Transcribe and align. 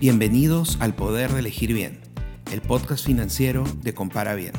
Bienvenidos 0.00 0.78
al 0.80 0.94
Poder 0.94 1.30
de 1.30 1.40
Elegir 1.40 1.74
Bien, 1.74 1.98
el 2.50 2.62
podcast 2.62 3.04
financiero 3.04 3.64
de 3.82 3.92
Compara 3.92 4.34
Bien. 4.34 4.54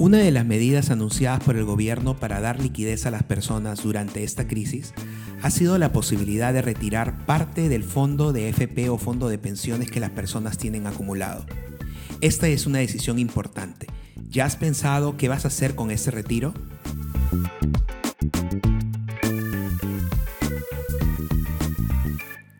Una 0.00 0.18
de 0.18 0.32
las 0.32 0.44
medidas 0.44 0.90
anunciadas 0.90 1.44
por 1.44 1.54
el 1.54 1.64
gobierno 1.64 2.16
para 2.16 2.40
dar 2.40 2.60
liquidez 2.60 3.06
a 3.06 3.12
las 3.12 3.22
personas 3.22 3.84
durante 3.84 4.24
esta 4.24 4.48
crisis 4.48 4.92
ha 5.42 5.50
sido 5.52 5.78
la 5.78 5.92
posibilidad 5.92 6.52
de 6.52 6.62
retirar 6.62 7.24
parte 7.24 7.68
del 7.68 7.84
fondo 7.84 8.32
de 8.32 8.48
FP 8.48 8.88
o 8.88 8.98
fondo 8.98 9.28
de 9.28 9.38
pensiones 9.38 9.92
que 9.92 10.00
las 10.00 10.10
personas 10.10 10.58
tienen 10.58 10.88
acumulado. 10.88 11.46
Esta 12.20 12.48
es 12.48 12.66
una 12.66 12.78
decisión 12.78 13.20
importante. 13.20 13.86
¿Ya 14.28 14.44
has 14.44 14.56
pensado 14.56 15.16
qué 15.16 15.28
vas 15.28 15.44
a 15.44 15.48
hacer 15.48 15.76
con 15.76 15.92
ese 15.92 16.10
retiro? 16.10 16.52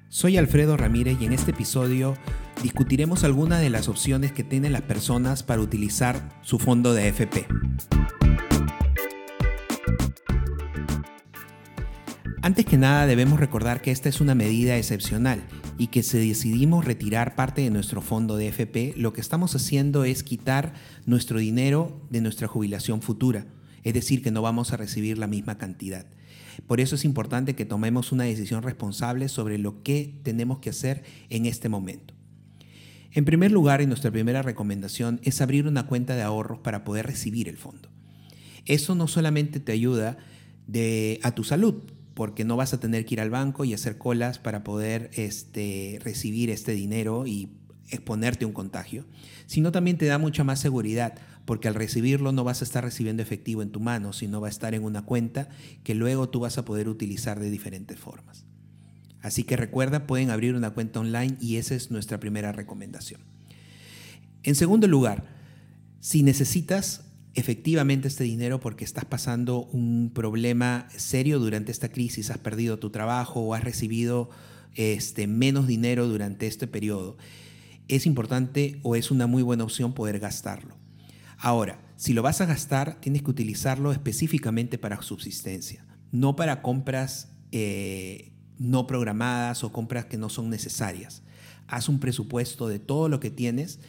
Soy 0.09 0.39
Alfredo 0.39 0.77
Ramírez 0.77 1.19
y 1.21 1.27
en 1.27 1.33
este 1.33 1.51
episodio 1.51 2.17
discutiremos 2.63 3.23
algunas 3.23 3.61
de 3.61 3.71
las 3.71 3.89
opciones 3.89 4.33
que 4.33 4.45
tienen 4.45 4.73
las 4.73 4.83
personas 4.83 5.43
para 5.43 5.61
utilizar 5.61 6.41
su 6.43 6.59
fondo 6.59 6.95
de 6.95 7.09
FP. 7.09 7.47
Antes 12.41 12.65
que 12.65 12.79
nada 12.79 13.07
debemos 13.07 13.41
recordar 13.41 13.83
que 13.83 13.91
esta 13.91 14.09
es 14.09 14.21
una 14.21 14.35
medida 14.35 14.77
excepcional 14.77 15.43
y 15.79 15.89
que 15.89 16.03
si 16.03 16.29
decidimos 16.29 16.85
retirar 16.85 17.35
parte 17.35 17.61
de 17.61 17.71
nuestro 17.71 18.01
fondo 18.01 18.37
de 18.37 18.49
FP, 18.49 18.95
lo 18.97 19.13
que 19.13 19.21
estamos 19.21 19.55
haciendo 19.55 20.05
es 20.05 20.23
quitar 20.23 20.73
nuestro 21.05 21.39
dinero 21.39 22.01
de 22.09 22.21
nuestra 22.21 22.49
jubilación 22.49 23.03
futura, 23.03 23.47
es 23.87 23.95
decir, 23.95 24.21
que 24.21 24.33
no 24.33 24.43
vamos 24.43 24.73
a 24.73 24.77
recibir 24.77 25.17
la 25.17 25.29
misma 25.29 25.59
cantidad. 25.59 26.07
Por 26.67 26.81
eso 26.81 26.97
es 26.97 27.05
importante 27.05 27.55
que 27.55 27.65
tomemos 27.65 28.11
una 28.11 28.25
decisión 28.25 28.65
responsable 28.65 29.29
sobre 29.29 29.59
lo 29.59 29.85
que 29.85 30.19
tenemos 30.25 30.59
que 30.59 30.71
hacer 30.71 31.05
en 31.31 31.47
este 31.47 31.69
momento. 31.69 32.13
En 33.13 33.25
primer 33.25 33.53
lugar, 33.53 33.81
y 33.81 33.87
nuestra 33.87 34.11
primera 34.11 34.43
recomendación 34.43 35.21
es 35.23 35.41
abrir 35.41 35.69
una 35.69 35.87
cuenta 35.87 36.17
de 36.17 36.23
ahorros 36.23 36.59
para 36.59 36.83
poder 36.83 37.07
recibir 37.07 37.49
el 37.49 37.57
fondo. 37.57 37.89
Eso 38.65 38.97
no 38.97 39.07
solamente 39.07 39.61
te 39.61 39.71
ayuda 39.71 40.19
a 41.23 41.31
tu 41.37 41.45
salud, 41.45 41.85
porque 42.15 42.45
no 42.45 42.57
vas 42.57 42.75
a 42.75 42.81
tener 42.81 43.05
que 43.05 43.15
ir 43.15 43.21
al 43.21 43.31
banco 43.31 43.65
y 43.65 43.73
hacer 43.73 43.99
colas 43.99 44.41
para 44.41 44.65
poder 44.65 45.11
este, 45.15 46.01
recibir 46.03 46.51
este 46.51 46.73
dinero 46.73 47.25
y 47.25 47.51
exponerte 47.89 48.45
a 48.45 48.49
un 48.49 48.55
contagio, 48.55 49.05
sino 49.47 49.73
también 49.73 49.99
te 49.99 50.07
da 50.07 50.19
mucha 50.19 50.45
más 50.45 50.61
seguridad, 50.61 51.15
porque 51.45 51.69
al 51.69 51.75
recibirlo 51.75 52.33
no 52.33 52.45
vas 52.45 52.61
a 52.61 52.65
estar 52.65 52.85
recibiendo 52.85 53.23
efectivo 53.23 53.63
en 53.63 53.71
tu 53.71 53.81
mano, 53.81 54.13
sino 54.13 54.41
va 54.41 54.49
a 54.49 54.51
estar 54.51 54.75
en 54.75 54.85
una 54.85 55.03
cuenta 55.03 55.49
que 55.85 55.95
luego 55.95 56.29
tú 56.29 56.41
vas 56.41 56.59
a 56.59 56.65
poder 56.65 56.89
utilizar 56.89 57.39
de 57.39 57.51
diferentes 57.51 57.99
formas. 57.99 58.45
Así 59.21 59.45
que 59.45 59.57
recuerda, 59.57 60.07
pueden 60.07 60.31
abrir 60.31 60.55
una 60.55 60.71
cuenta 60.71 61.01
online 61.01 61.37
y 61.41 61.57
esa 61.57 61.75
es 61.75 61.91
nuestra 61.91 62.21
primera 62.21 62.53
recomendación. 62.53 63.21
En 64.43 64.55
segundo 64.55 64.87
lugar, 64.87 65.27
si 66.01 66.23
necesitas 66.23 67.07
efectivamente 67.35 68.09
este 68.09 68.25
dinero 68.25 68.61
porque 68.61 68.85
estás 68.85 69.05
pasando 69.05 69.65
un 69.67 70.11
problema 70.15 70.89
serio 70.97 71.39
durante 71.39 71.73
esta 71.73 71.91
crisis, 71.91 72.31
has 72.31 72.39
perdido 72.39 72.79
tu 72.79 72.91
trabajo 72.91 73.41
o 73.41 73.55
has 73.55 73.65
recibido 73.65 74.31
este, 74.75 75.27
menos 75.27 75.67
dinero 75.67 76.07
durante 76.07 76.47
este 76.47 76.67
periodo, 76.67 77.17
es 77.89 78.07
importante 78.07 78.81
o 78.83 78.97
es 78.97 79.11
una 79.11 79.27
muy 79.27 79.43
buena 79.43 79.65
opción 79.65 79.93
poder 79.93 80.19
gastarlo. 80.19 80.77
Ahora, 81.39 81.81
si 81.97 82.13
lo 82.13 82.23
vas 82.23 82.41
a 82.41 82.47
gastar, 82.47 83.01
tienes 83.01 83.23
que 83.23 83.31
utilizarlo 83.31 83.93
específicamente 83.93 84.79
para 84.79 85.01
subsistencia, 85.03 85.87
no 86.13 86.37
para 86.37 86.63
compras 86.63 87.31
eh, 87.53 88.33
no 88.59 88.87
programadas 88.87 89.65
o 89.65 89.73
compras 89.73 90.07
que 90.07 90.19
no 90.19 90.29
son 90.29 90.51
necesarias. 90.51 91.23
Haz 91.69 91.89
un 91.89 92.01
presupuesto 92.01 92.69
de 92.69 92.79
todo 92.79 93.09
lo 93.09 93.21
que 93.21 93.31
tienes 93.31 93.81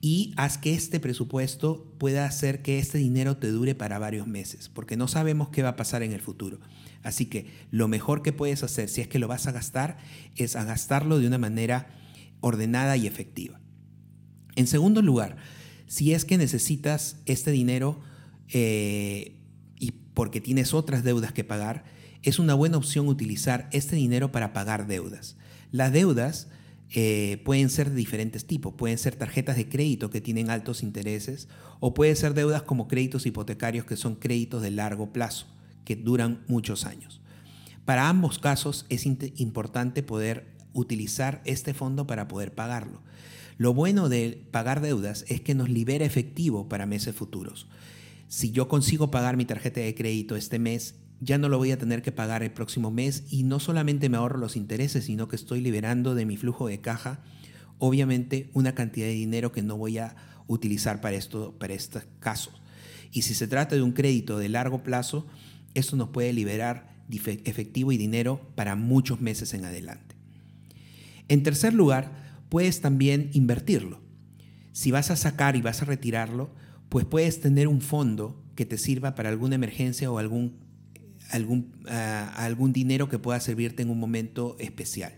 y 0.00 0.32
haz 0.36 0.58
que 0.58 0.74
este 0.74 1.00
presupuesto 1.00 1.94
pueda 1.98 2.26
hacer 2.26 2.62
que 2.62 2.78
este 2.78 2.98
dinero 2.98 3.36
te 3.36 3.50
dure 3.50 3.74
para 3.74 3.98
varios 3.98 4.26
meses, 4.26 4.68
porque 4.68 4.96
no 4.96 5.08
sabemos 5.08 5.48
qué 5.50 5.62
va 5.62 5.70
a 5.70 5.76
pasar 5.76 6.02
en 6.02 6.12
el 6.12 6.20
futuro. 6.20 6.58
Así 7.02 7.26
que 7.26 7.46
lo 7.70 7.88
mejor 7.88 8.22
que 8.22 8.32
puedes 8.32 8.62
hacer 8.62 8.88
si 8.88 9.00
es 9.00 9.08
que 9.08 9.18
lo 9.18 9.28
vas 9.28 9.46
a 9.46 9.52
gastar 9.52 9.98
es 10.36 10.56
a 10.56 10.64
gastarlo 10.64 11.18
de 11.18 11.26
una 11.26 11.38
manera 11.38 11.88
ordenada 12.42 12.98
y 12.98 13.06
efectiva. 13.06 13.60
En 14.54 14.66
segundo 14.66 15.00
lugar, 15.00 15.36
si 15.86 16.12
es 16.12 16.26
que 16.26 16.36
necesitas 16.36 17.16
este 17.24 17.50
dinero 17.50 18.00
eh, 18.52 19.38
y 19.78 19.92
porque 20.12 20.42
tienes 20.42 20.74
otras 20.74 21.04
deudas 21.04 21.32
que 21.32 21.44
pagar, 21.44 21.84
es 22.22 22.38
una 22.38 22.54
buena 22.54 22.76
opción 22.76 23.08
utilizar 23.08 23.68
este 23.72 23.96
dinero 23.96 24.30
para 24.30 24.52
pagar 24.52 24.86
deudas. 24.86 25.36
Las 25.70 25.92
deudas 25.92 26.48
eh, 26.90 27.40
pueden 27.44 27.70
ser 27.70 27.88
de 27.88 27.96
diferentes 27.96 28.46
tipos, 28.46 28.74
pueden 28.74 28.98
ser 28.98 29.16
tarjetas 29.16 29.56
de 29.56 29.68
crédito 29.68 30.10
que 30.10 30.20
tienen 30.20 30.50
altos 30.50 30.82
intereses 30.82 31.48
o 31.80 31.94
pueden 31.94 32.16
ser 32.16 32.34
deudas 32.34 32.62
como 32.62 32.86
créditos 32.86 33.24
hipotecarios 33.24 33.86
que 33.86 33.96
son 33.96 34.16
créditos 34.16 34.60
de 34.60 34.70
largo 34.70 35.10
plazo, 35.12 35.46
que 35.86 35.96
duran 35.96 36.44
muchos 36.48 36.84
años. 36.84 37.21
Para 37.84 38.08
ambos 38.08 38.38
casos 38.38 38.86
es 38.88 39.06
importante 39.06 40.02
poder 40.02 40.46
utilizar 40.72 41.42
este 41.44 41.74
fondo 41.74 42.06
para 42.06 42.28
poder 42.28 42.54
pagarlo. 42.54 43.02
Lo 43.58 43.74
bueno 43.74 44.08
de 44.08 44.46
pagar 44.50 44.80
deudas 44.80 45.24
es 45.28 45.40
que 45.40 45.54
nos 45.54 45.68
libera 45.68 46.04
efectivo 46.04 46.68
para 46.68 46.86
meses 46.86 47.14
futuros. 47.14 47.68
Si 48.28 48.50
yo 48.50 48.68
consigo 48.68 49.10
pagar 49.10 49.36
mi 49.36 49.44
tarjeta 49.44 49.80
de 49.80 49.94
crédito 49.94 50.36
este 50.36 50.58
mes 50.58 50.94
ya 51.22 51.38
no 51.38 51.48
lo 51.48 51.56
voy 51.56 51.70
a 51.70 51.78
tener 51.78 52.02
que 52.02 52.10
pagar 52.10 52.42
el 52.42 52.50
próximo 52.50 52.90
mes 52.90 53.22
y 53.30 53.44
no 53.44 53.60
solamente 53.60 54.08
me 54.08 54.16
ahorro 54.16 54.38
los 54.38 54.56
intereses, 54.56 55.04
sino 55.04 55.28
que 55.28 55.36
estoy 55.36 55.60
liberando 55.60 56.16
de 56.16 56.26
mi 56.26 56.36
flujo 56.36 56.66
de 56.66 56.80
caja, 56.80 57.20
obviamente, 57.78 58.50
una 58.54 58.74
cantidad 58.74 59.06
de 59.06 59.12
dinero 59.12 59.52
que 59.52 59.62
no 59.62 59.76
voy 59.76 59.98
a 59.98 60.16
utilizar 60.48 61.00
para, 61.00 61.14
esto, 61.14 61.56
para 61.60 61.74
estos 61.74 62.02
casos. 62.18 62.60
Y 63.12 63.22
si 63.22 63.34
se 63.34 63.46
trata 63.46 63.76
de 63.76 63.82
un 63.82 63.92
crédito 63.92 64.36
de 64.36 64.48
largo 64.48 64.82
plazo, 64.82 65.28
esto 65.74 65.94
nos 65.94 66.08
puede 66.08 66.32
liberar 66.32 66.91
efectivo 67.16 67.92
y 67.92 67.96
dinero 67.96 68.40
para 68.54 68.76
muchos 68.76 69.20
meses 69.20 69.54
en 69.54 69.64
adelante. 69.64 70.14
En 71.28 71.42
tercer 71.42 71.74
lugar, 71.74 72.12
puedes 72.48 72.80
también 72.80 73.30
invertirlo. 73.32 74.00
Si 74.72 74.90
vas 74.90 75.10
a 75.10 75.16
sacar 75.16 75.56
y 75.56 75.62
vas 75.62 75.82
a 75.82 75.86
retirarlo, 75.86 76.50
pues 76.88 77.04
puedes 77.04 77.40
tener 77.40 77.68
un 77.68 77.80
fondo 77.80 78.42
que 78.54 78.66
te 78.66 78.78
sirva 78.78 79.14
para 79.14 79.28
alguna 79.28 79.54
emergencia 79.54 80.10
o 80.10 80.18
algún 80.18 80.62
algún, 81.32 81.72
algún 81.88 82.72
dinero 82.72 83.08
que 83.08 83.18
pueda 83.18 83.40
servirte 83.40 83.82
en 83.82 83.90
un 83.90 83.98
momento 83.98 84.56
especial. 84.58 85.12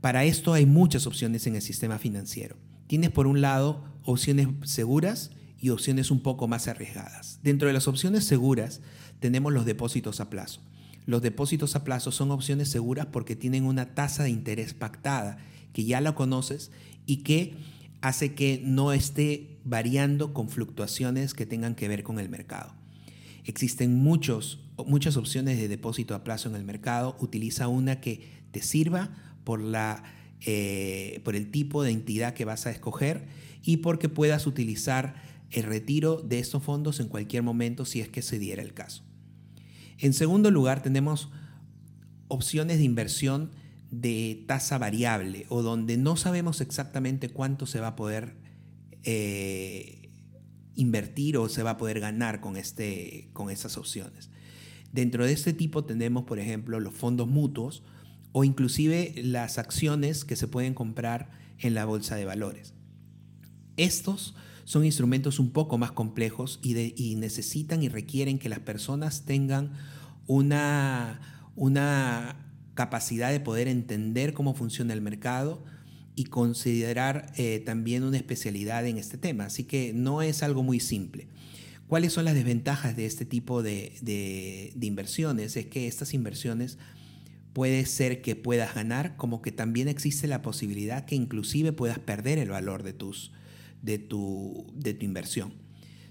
Para 0.00 0.24
esto 0.24 0.52
hay 0.52 0.64
muchas 0.64 1.06
opciones 1.06 1.46
en 1.46 1.56
el 1.56 1.62
sistema 1.62 1.98
financiero. 1.98 2.56
Tienes 2.86 3.10
por 3.10 3.26
un 3.26 3.40
lado 3.40 3.84
opciones 4.04 4.48
seguras 4.62 5.30
y 5.60 5.70
opciones 5.70 6.10
un 6.10 6.20
poco 6.20 6.46
más 6.46 6.68
arriesgadas. 6.68 7.40
Dentro 7.42 7.66
de 7.66 7.74
las 7.74 7.88
opciones 7.88 8.24
seguras 8.24 8.80
tenemos 9.18 9.52
los 9.52 9.66
depósitos 9.66 10.20
a 10.20 10.30
plazo. 10.30 10.60
Los 11.08 11.22
depósitos 11.22 11.74
a 11.74 11.84
plazo 11.84 12.12
son 12.12 12.30
opciones 12.32 12.68
seguras 12.68 13.06
porque 13.06 13.34
tienen 13.34 13.64
una 13.64 13.94
tasa 13.94 14.24
de 14.24 14.28
interés 14.28 14.74
pactada 14.74 15.38
que 15.72 15.86
ya 15.86 16.02
la 16.02 16.14
conoces 16.14 16.70
y 17.06 17.22
que 17.22 17.54
hace 18.02 18.34
que 18.34 18.60
no 18.62 18.92
esté 18.92 19.56
variando 19.64 20.34
con 20.34 20.50
fluctuaciones 20.50 21.32
que 21.32 21.46
tengan 21.46 21.74
que 21.74 21.88
ver 21.88 22.02
con 22.02 22.18
el 22.18 22.28
mercado. 22.28 22.74
Existen 23.46 23.94
muchos, 23.94 24.60
muchas 24.86 25.16
opciones 25.16 25.56
de 25.56 25.68
depósito 25.68 26.14
a 26.14 26.24
plazo 26.24 26.50
en 26.50 26.56
el 26.56 26.64
mercado. 26.64 27.16
Utiliza 27.20 27.68
una 27.68 28.02
que 28.02 28.28
te 28.50 28.60
sirva 28.60 29.08
por, 29.44 29.62
la, 29.62 30.04
eh, 30.44 31.22
por 31.24 31.36
el 31.36 31.50
tipo 31.50 31.82
de 31.82 31.92
entidad 31.92 32.34
que 32.34 32.44
vas 32.44 32.66
a 32.66 32.70
escoger 32.70 33.28
y 33.62 33.78
porque 33.78 34.10
puedas 34.10 34.46
utilizar 34.46 35.14
el 35.52 35.62
retiro 35.62 36.20
de 36.20 36.38
estos 36.38 36.62
fondos 36.62 37.00
en 37.00 37.08
cualquier 37.08 37.42
momento 37.42 37.86
si 37.86 38.02
es 38.02 38.10
que 38.10 38.20
se 38.20 38.38
diera 38.38 38.60
el 38.60 38.74
caso. 38.74 39.07
En 39.98 40.12
segundo 40.12 40.50
lugar, 40.50 40.82
tenemos 40.82 41.30
opciones 42.28 42.78
de 42.78 42.84
inversión 42.84 43.50
de 43.90 44.44
tasa 44.46 44.78
variable 44.78 45.46
o 45.48 45.62
donde 45.62 45.96
no 45.96 46.16
sabemos 46.16 46.60
exactamente 46.60 47.30
cuánto 47.30 47.66
se 47.66 47.80
va 47.80 47.88
a 47.88 47.96
poder 47.96 48.36
eh, 49.02 50.10
invertir 50.74 51.36
o 51.36 51.48
se 51.48 51.62
va 51.62 51.70
a 51.70 51.76
poder 51.76 52.00
ganar 52.00 52.40
con, 52.40 52.56
este, 52.56 53.30
con 53.32 53.50
estas 53.50 53.76
opciones. 53.76 54.30
Dentro 54.92 55.26
de 55.26 55.32
este 55.32 55.52
tipo 55.52 55.84
tenemos, 55.84 56.24
por 56.24 56.38
ejemplo, 56.38 56.80
los 56.80 56.94
fondos 56.94 57.28
mutuos 57.28 57.82
o 58.32 58.44
inclusive 58.44 59.14
las 59.16 59.58
acciones 59.58 60.24
que 60.24 60.36
se 60.36 60.48
pueden 60.48 60.74
comprar 60.74 61.30
en 61.58 61.74
la 61.74 61.84
bolsa 61.84 62.16
de 62.16 62.24
valores. 62.24 62.74
Estos 63.76 64.34
son 64.68 64.84
instrumentos 64.84 65.38
un 65.38 65.50
poco 65.50 65.78
más 65.78 65.92
complejos 65.92 66.60
y, 66.62 67.14
necesitan 67.16 67.82
y 67.82 67.88
requieren 67.88 68.38
que 68.38 68.50
las 68.50 68.58
personas 68.58 69.24
tengan 69.24 69.72
una, 70.26 71.50
una 71.56 72.36
capacidad 72.74 73.30
de 73.30 73.40
poder 73.40 73.66
entender 73.66 74.34
cómo 74.34 74.52
funciona 74.52 74.92
el 74.92 75.00
mercado, 75.00 75.64
y 76.16 76.24
considerar 76.24 77.32
eh, 77.36 77.62
también 77.64 78.02
una 78.02 78.18
especialidad 78.18 78.84
en 78.86 78.98
este 78.98 79.16
tema. 79.16 79.44
Así 79.44 79.64
que 79.64 79.92
no 79.94 80.20
es 80.20 80.42
algo 80.42 80.62
muy 80.64 80.80
simple. 80.80 81.28
¿Cuáles 81.86 82.12
son 82.12 82.26
las 82.26 82.34
desventajas 82.34 82.94
de 82.94 83.06
este 83.06 83.24
tipo 83.24 83.62
de, 83.62 83.94
de 84.02 84.86
inversiones? 84.86 85.56
Es 85.56 85.66
que 85.66 85.86
estas 85.86 86.12
inversiones 86.12 86.76
puede 87.54 87.86
ser 87.86 88.20
que 88.20 88.36
puedas 88.36 88.74
ganar, 88.74 89.16
como 89.16 89.40
que 89.40 89.52
también 89.52 89.88
existe 89.88 90.26
la 90.26 90.42
posibilidad 90.42 91.06
que 91.06 91.14
inclusive 91.14 91.72
puedas 91.72 92.00
perder 92.00 92.38
el 92.38 92.50
valor 92.50 92.82
de, 92.82 92.92
tus, 92.92 93.30
de, 93.82 93.98
tu, 93.98 94.66
de 94.74 94.94
tu 94.94 95.04
inversión. 95.04 95.52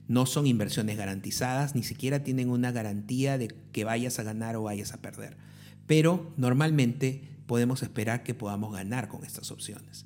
No 0.08 0.26
son 0.26 0.48
inversiones 0.48 0.98
garantizadas, 0.98 1.76
ni 1.76 1.84
siquiera 1.84 2.24
tienen 2.24 2.50
una 2.50 2.72
garantía 2.72 3.38
de 3.38 3.50
que 3.72 3.84
vayas 3.84 4.20
a 4.20 4.24
ganar 4.24 4.56
o 4.56 4.64
vayas 4.64 4.94
a 4.94 5.02
perder. 5.02 5.38
Pero 5.86 6.34
normalmente 6.38 7.24
podemos 7.46 7.84
esperar 7.84 8.24
que 8.24 8.34
podamos 8.34 8.74
ganar 8.74 9.08
con 9.08 9.24
estas 9.26 9.52
opciones. 9.52 10.06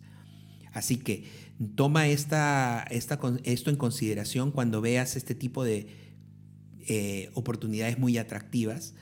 Así 0.73 0.97
que 0.97 1.25
toma 1.75 2.07
esta, 2.07 2.85
esta, 2.89 3.19
esto 3.43 3.69
en 3.69 3.75
consideración 3.75 4.51
cuando 4.51 4.81
veas 4.81 5.15
este 5.15 5.35
tipo 5.35 5.63
de 5.63 5.87
eh, 6.87 7.29
oportunidades 7.33 7.99
muy 7.99 8.17
atractivas 8.17 8.95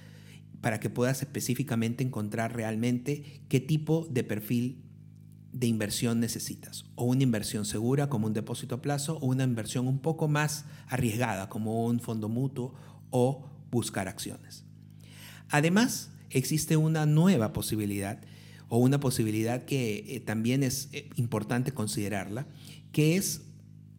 para 0.61 0.79
que 0.79 0.89
puedas 0.89 1.21
específicamente 1.21 2.03
encontrar 2.03 2.55
realmente 2.55 3.43
qué 3.47 3.59
tipo 3.59 4.07
de 4.09 4.23
perfil 4.23 4.83
de 5.51 5.67
inversión 5.67 6.19
necesitas. 6.19 6.85
O 6.95 7.05
una 7.05 7.23
inversión 7.23 7.65
segura 7.65 8.09
como 8.09 8.27
un 8.27 8.33
depósito 8.33 8.75
a 8.75 8.81
plazo 8.81 9.17
o 9.17 9.27
una 9.27 9.43
inversión 9.43 9.87
un 9.87 9.99
poco 9.99 10.27
más 10.27 10.65
arriesgada 10.87 11.49
como 11.49 11.85
un 11.85 11.99
fondo 11.99 12.29
mutuo 12.29 12.75
o 13.09 13.47
buscar 13.71 14.07
acciones. 14.07 14.63
Además, 15.49 16.11
existe 16.29 16.77
una 16.77 17.05
nueva 17.05 17.53
posibilidad 17.53 18.21
o 18.67 18.77
una 18.77 18.99
posibilidad 18.99 19.65
que 19.65 20.05
eh, 20.07 20.19
también 20.19 20.61
es 20.63 20.89
eh, 20.91 21.09
importante 21.15 21.71
considerarla, 21.71 22.47
que 22.91 23.15
es 23.15 23.41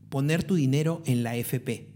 poner 0.09 0.45
tu 0.45 0.55
dinero 0.55 1.03
en 1.07 1.23
la 1.25 1.37
FP. 1.37 1.89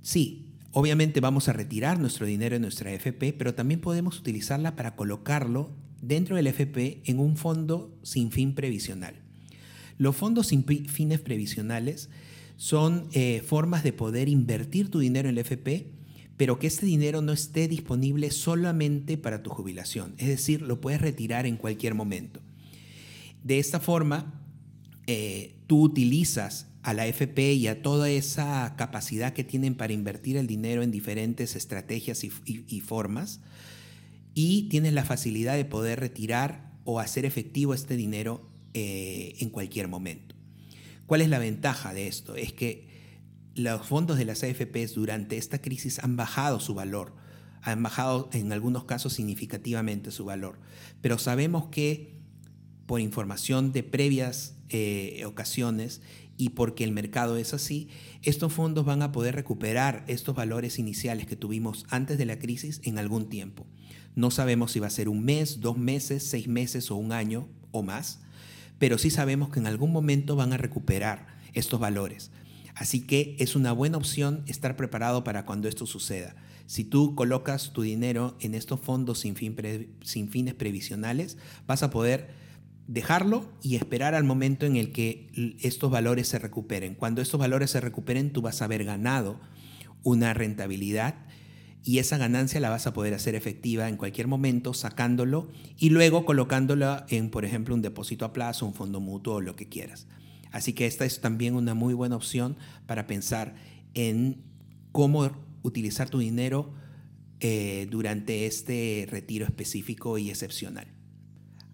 Sí, 0.00 0.50
Obviamente 0.72 1.18
vamos 1.20 1.48
a 1.48 1.52
retirar 1.52 1.98
nuestro 1.98 2.26
dinero 2.26 2.54
en 2.54 2.62
nuestra 2.62 2.92
FP, 2.92 3.32
pero 3.32 3.54
también 3.54 3.80
podemos 3.80 4.20
utilizarla 4.20 4.76
para 4.76 4.94
colocarlo 4.94 5.70
dentro 6.00 6.36
del 6.36 6.46
FP 6.46 7.02
en 7.04 7.18
un 7.18 7.36
fondo 7.36 7.96
sin 8.02 8.30
fin 8.30 8.54
previsional. 8.54 9.14
Los 9.98 10.16
fondos 10.16 10.48
sin 10.48 10.64
fines 10.64 11.20
previsionales 11.20 12.08
son 12.56 13.08
eh, 13.12 13.42
formas 13.46 13.82
de 13.82 13.92
poder 13.92 14.28
invertir 14.28 14.90
tu 14.90 14.98
dinero 14.98 15.28
en 15.28 15.34
el 15.34 15.38
FP, 15.38 15.86
pero 16.36 16.58
que 16.58 16.66
este 16.66 16.86
dinero 16.86 17.20
no 17.20 17.32
esté 17.32 17.68
disponible 17.68 18.30
solamente 18.30 19.18
para 19.18 19.42
tu 19.42 19.50
jubilación. 19.50 20.14
Es 20.18 20.28
decir, 20.28 20.62
lo 20.62 20.80
puedes 20.80 21.00
retirar 21.00 21.46
en 21.46 21.56
cualquier 21.56 21.94
momento. 21.94 22.40
De 23.44 23.58
esta 23.58 23.80
forma, 23.80 24.42
eh, 25.06 25.56
tú 25.66 25.82
utilizas 25.82 26.66
a 26.82 26.94
la 26.94 27.06
FP 27.06 27.54
y 27.54 27.66
a 27.66 27.82
toda 27.82 28.08
esa 28.10 28.74
capacidad 28.76 29.32
que 29.32 29.44
tienen 29.44 29.74
para 29.74 29.92
invertir 29.92 30.36
el 30.36 30.46
dinero 30.46 30.82
en 30.82 30.90
diferentes 30.90 31.56
estrategias 31.56 32.24
y, 32.24 32.80
formas, 32.80 33.40
y 34.34 34.68
tienes 34.68 34.92
la 34.92 35.04
facilidad 35.04 35.56
de 35.56 35.64
poder 35.64 36.00
retirar 36.00 36.72
o 36.84 37.00
hacer 37.00 37.24
efectivo 37.24 37.74
este 37.74 37.96
dinero 37.96 38.48
eh, 38.74 39.36
en 39.40 39.50
cualquier 39.50 39.88
momento. 39.88 40.34
¿Cuál 41.06 41.22
es 41.22 41.28
la 41.28 41.38
ventaja 41.38 41.92
de 41.92 42.06
esto? 42.06 42.36
Es 42.36 42.52
que 42.52 42.88
los 43.54 43.86
fondos 43.86 44.16
de 44.16 44.24
las 44.24 44.42
AFPs 44.42 44.94
durante 44.94 45.36
esta 45.36 45.60
crisis 45.60 45.98
han 45.98 46.16
bajado 46.16 46.60
su 46.60 46.74
valor, 46.74 47.14
han 47.62 47.82
bajado 47.82 48.30
en 48.32 48.52
algunos 48.52 48.84
casos 48.84 49.12
significativamente 49.12 50.12
su 50.12 50.24
valor, 50.24 50.60
pero 51.00 51.18
sabemos 51.18 51.66
que 51.66 52.20
por 52.86 53.00
información 53.00 53.72
de 53.72 53.82
previas 53.82 54.56
eh, 54.68 55.24
ocasiones 55.26 56.00
y 56.36 56.50
porque 56.50 56.84
el 56.84 56.92
mercado 56.92 57.36
es 57.36 57.52
así, 57.52 57.88
estos 58.22 58.52
fondos 58.52 58.86
van 58.86 59.02
a 59.02 59.12
poder 59.12 59.34
recuperar 59.34 60.04
estos 60.08 60.34
valores 60.34 60.78
iniciales 60.78 61.26
que 61.26 61.36
tuvimos 61.36 61.84
antes 61.90 62.18
de 62.18 62.24
la 62.24 62.38
crisis 62.38 62.80
en 62.84 62.98
algún 62.98 63.28
tiempo. 63.28 63.66
No 64.14 64.30
sabemos 64.30 64.72
si 64.72 64.80
va 64.80 64.88
a 64.88 64.90
ser 64.90 65.08
un 65.08 65.24
mes, 65.24 65.60
dos 65.60 65.78
meses, 65.78 66.24
seis 66.24 66.48
meses 66.48 66.90
o 66.90 66.96
un 66.96 67.12
año 67.12 67.48
o 67.70 67.82
más, 67.82 68.20
pero 68.78 68.98
sí 68.98 69.10
sabemos 69.10 69.50
que 69.50 69.60
en 69.60 69.66
algún 69.66 69.92
momento 69.92 70.36
van 70.36 70.52
a 70.52 70.56
recuperar 70.56 71.26
estos 71.52 71.80
valores. 71.80 72.30
Así 72.74 73.02
que 73.06 73.36
es 73.38 73.56
una 73.56 73.72
buena 73.72 73.98
opción 73.98 74.42
estar 74.46 74.76
preparado 74.76 75.22
para 75.24 75.44
cuando 75.44 75.68
esto 75.68 75.86
suceda. 75.86 76.34
Si 76.66 76.84
tú 76.84 77.14
colocas 77.14 77.72
tu 77.72 77.82
dinero 77.82 78.36
en 78.40 78.54
estos 78.54 78.80
fondos 78.80 79.18
sin, 79.18 79.36
sin 80.02 80.28
fines 80.28 80.54
previsionales, 80.54 81.36
vas 81.66 81.82
a 81.82 81.90
poder 81.90 82.30
dejarlo 82.86 83.48
y 83.62 83.76
esperar 83.76 84.14
al 84.14 84.24
momento 84.24 84.66
en 84.66 84.76
el 84.76 84.92
que 84.92 85.56
estos 85.60 85.90
valores 85.90 86.28
se 86.28 86.38
recuperen. 86.38 86.94
Cuando 86.94 87.22
estos 87.22 87.38
valores 87.38 87.70
se 87.70 87.80
recuperen, 87.80 88.32
tú 88.32 88.42
vas 88.42 88.62
a 88.62 88.64
haber 88.64 88.84
ganado 88.84 89.40
una 90.02 90.32
rentabilidad 90.32 91.14
y 91.82 91.98
esa 91.98 92.18
ganancia 92.18 92.60
la 92.60 92.70
vas 92.70 92.86
a 92.86 92.92
poder 92.92 93.14
hacer 93.14 93.34
efectiva 93.34 93.88
en 93.88 93.96
cualquier 93.96 94.26
momento 94.26 94.74
sacándolo 94.74 95.48
y 95.78 95.90
luego 95.90 96.24
colocándola 96.24 97.06
en, 97.08 97.30
por 97.30 97.44
ejemplo, 97.44 97.74
un 97.74 97.82
depósito 97.82 98.24
a 98.24 98.32
plazo, 98.32 98.66
un 98.66 98.74
fondo 98.74 99.00
mutuo 99.00 99.40
lo 99.40 99.56
que 99.56 99.68
quieras. 99.68 100.06
Así 100.52 100.72
que 100.72 100.86
esta 100.86 101.04
es 101.04 101.20
también 101.20 101.54
una 101.54 101.74
muy 101.74 101.94
buena 101.94 102.16
opción 102.16 102.56
para 102.86 103.06
pensar 103.06 103.54
en 103.94 104.42
cómo 104.92 105.30
utilizar 105.62 106.10
tu 106.10 106.18
dinero 106.18 106.74
eh, 107.40 107.86
durante 107.90 108.46
este 108.46 109.06
retiro 109.10 109.46
específico 109.46 110.18
y 110.18 110.28
excepcional. 110.28 110.88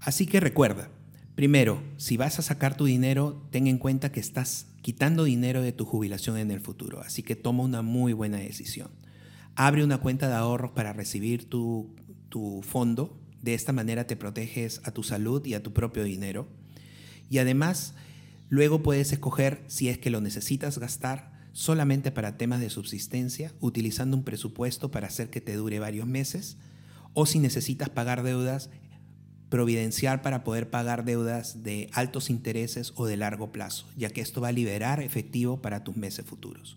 Así 0.00 0.26
que 0.26 0.38
recuerda, 0.40 0.90
Primero, 1.36 1.82
si 1.98 2.16
vas 2.16 2.38
a 2.38 2.42
sacar 2.42 2.78
tu 2.78 2.86
dinero, 2.86 3.46
ten 3.50 3.66
en 3.66 3.76
cuenta 3.76 4.10
que 4.10 4.20
estás 4.20 4.68
quitando 4.80 5.24
dinero 5.24 5.60
de 5.60 5.72
tu 5.72 5.84
jubilación 5.84 6.38
en 6.38 6.50
el 6.50 6.60
futuro, 6.60 7.02
así 7.02 7.22
que 7.22 7.36
toma 7.36 7.62
una 7.62 7.82
muy 7.82 8.14
buena 8.14 8.38
decisión. 8.38 8.88
Abre 9.56 9.82
una 9.82 9.98
cuenta 9.98 10.28
de 10.28 10.34
ahorros 10.34 10.72
para 10.72 10.92
recibir 10.92 11.48
tu, 11.48 11.94
fondo, 12.62 13.18
de 13.40 13.54
esta 13.54 13.72
manera 13.72 14.06
te 14.06 14.14
proteges 14.14 14.82
a 14.84 14.90
tu 14.90 15.02
salud 15.02 15.44
y 15.46 15.54
a 15.54 15.62
tu 15.62 15.72
propio 15.72 16.04
dinero. 16.04 16.46
Y 17.30 17.38
además, 17.38 17.94
luego 18.50 18.82
puedes 18.82 19.12
escoger 19.12 19.64
si 19.66 19.88
es 19.88 19.96
que 19.96 20.10
lo 20.10 20.20
necesitas 20.20 20.78
gastar 20.78 21.32
solamente 21.52 22.10
para 22.10 22.36
temas 22.36 22.60
de 22.60 22.68
subsistencia, 22.68 23.54
utilizando 23.60 24.14
un 24.16 24.24
presupuesto 24.24 24.90
para 24.90 25.06
hacer 25.06 25.30
que 25.30 25.40
te 25.40 25.56
dure 25.56 25.78
varios 25.78 26.06
meses, 26.06 26.58
o 27.14 27.24
si 27.24 27.38
necesitas 27.38 27.88
pagar 27.88 28.22
deudas 28.22 28.68
providenciar 29.48 30.22
para 30.22 30.44
poder 30.44 30.70
pagar 30.70 31.04
deudas 31.04 31.62
de 31.62 31.88
altos 31.92 32.30
intereses 32.30 32.92
o 32.96 33.06
de 33.06 33.16
largo 33.16 33.52
plazo, 33.52 33.86
ya 33.96 34.10
que 34.10 34.20
esto 34.20 34.40
va 34.40 34.48
a 34.48 34.52
liberar 34.52 35.00
efectivo 35.00 35.62
para 35.62 35.84
tus 35.84 35.96
meses 35.96 36.26
futuros. 36.26 36.76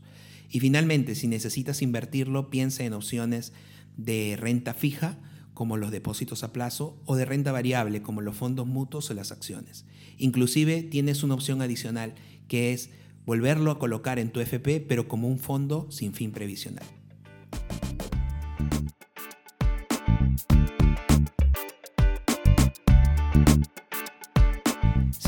Y 0.49 0.59
finalmente, 0.59 1.15
si 1.15 1.27
necesitas 1.27 1.81
invertirlo, 1.81 2.49
piensa 2.49 2.83
en 2.83 2.93
opciones 2.93 3.53
de 3.97 4.37
renta 4.39 4.73
fija, 4.73 5.19
como 5.53 5.77
los 5.77 5.91
depósitos 5.91 6.43
a 6.43 6.53
plazo, 6.53 7.01
o 7.05 7.15
de 7.15 7.25
renta 7.25 7.51
variable, 7.51 8.01
como 8.01 8.21
los 8.21 8.35
fondos 8.35 8.65
mutuos 8.65 9.09
o 9.09 9.13
las 9.13 9.31
acciones. 9.31 9.85
Inclusive 10.17 10.83
tienes 10.83 11.23
una 11.23 11.33
opción 11.33 11.61
adicional, 11.61 12.15
que 12.47 12.73
es 12.73 12.89
volverlo 13.25 13.71
a 13.71 13.79
colocar 13.79 14.19
en 14.19 14.31
tu 14.31 14.39
FP, 14.39 14.79
pero 14.81 15.07
como 15.07 15.27
un 15.27 15.37
fondo 15.37 15.87
sin 15.91 16.13
fin 16.13 16.31
previsional. 16.31 16.85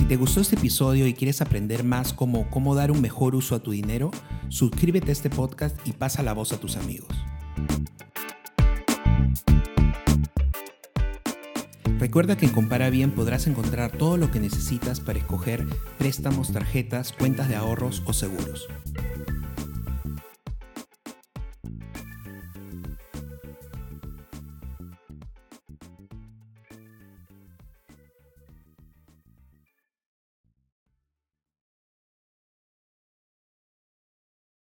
Te 0.05 0.15
gustó 0.15 0.41
este 0.41 0.55
episodio 0.55 1.07
y 1.07 1.13
quieres 1.13 1.41
aprender 1.41 1.83
más 1.83 2.13
cómo, 2.13 2.49
cómo 2.49 2.75
dar 2.75 2.91
un 2.91 3.01
mejor 3.01 3.35
uso 3.35 3.55
a 3.55 3.59
tu 3.59 3.71
dinero, 3.71 4.11
suscríbete 4.49 5.09
a 5.09 5.13
este 5.13 5.29
podcast 5.29 5.75
y 5.87 5.91
pasa 5.93 6.23
la 6.23 6.33
voz 6.33 6.53
a 6.53 6.57
tus 6.59 6.77
amigos. 6.77 7.09
Recuerda 11.99 12.35
que 12.35 12.47
en 12.47 12.51
Compara 12.51 12.89
Bien 12.89 13.11
podrás 13.11 13.45
encontrar 13.45 13.91
todo 13.91 14.17
lo 14.17 14.31
que 14.31 14.39
necesitas 14.39 14.99
para 14.99 15.19
escoger 15.19 15.67
préstamos, 15.99 16.51
tarjetas, 16.51 17.13
cuentas 17.13 17.47
de 17.47 17.55
ahorros 17.55 18.01
o 18.07 18.13
seguros. 18.13 18.67